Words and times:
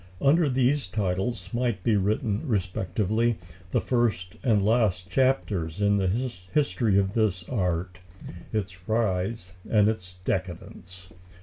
Under 0.19 0.49
these 0.49 0.87
titles 0.87 1.49
might 1.53 1.83
be 1.83 1.95
written 1.95 2.41
respectively 2.47 3.37
the 3.69 3.79
first 3.79 4.35
and 4.41 4.65
last 4.65 5.11
chapters 5.11 5.79
in 5.79 5.97
the 5.97 6.07
history 6.51 6.97
of 6.97 7.13
this 7.13 7.47
art 7.47 7.99
its 8.51 8.89
rise 8.89 9.51
and 9.69 9.87
its 9.87 10.15
decadence. 10.25 11.09